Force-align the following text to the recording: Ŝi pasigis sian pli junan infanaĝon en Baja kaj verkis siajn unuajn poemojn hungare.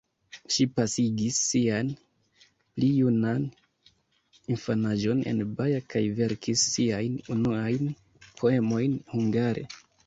Ŝi 0.53 0.63
pasigis 0.77 1.41
sian 1.49 1.91
pli 2.45 2.89
junan 3.03 3.45
infanaĝon 4.57 5.23
en 5.33 5.45
Baja 5.61 5.87
kaj 5.95 6.05
verkis 6.23 6.67
siajn 6.75 7.25
unuajn 7.37 7.97
poemojn 8.31 9.03
hungare. 9.17 9.71